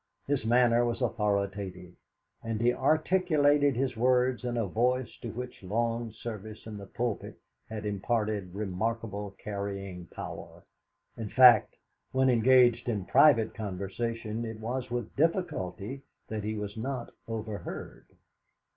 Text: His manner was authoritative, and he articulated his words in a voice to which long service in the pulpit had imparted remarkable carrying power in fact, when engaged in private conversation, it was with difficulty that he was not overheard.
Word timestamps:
His 0.25 0.45
manner 0.47 0.83
was 0.83 0.99
authoritative, 0.99 1.93
and 2.41 2.59
he 2.59 2.73
articulated 2.73 3.75
his 3.75 3.95
words 3.95 4.43
in 4.43 4.57
a 4.57 4.65
voice 4.65 5.15
to 5.19 5.29
which 5.29 5.61
long 5.61 6.11
service 6.11 6.65
in 6.65 6.77
the 6.77 6.87
pulpit 6.87 7.37
had 7.69 7.85
imparted 7.85 8.55
remarkable 8.55 9.35
carrying 9.37 10.07
power 10.07 10.63
in 11.17 11.29
fact, 11.29 11.75
when 12.13 12.31
engaged 12.31 12.89
in 12.89 13.05
private 13.05 13.53
conversation, 13.53 14.43
it 14.43 14.59
was 14.59 14.89
with 14.89 15.15
difficulty 15.15 16.01
that 16.29 16.43
he 16.43 16.55
was 16.55 16.75
not 16.75 17.13
overheard. 17.27 18.07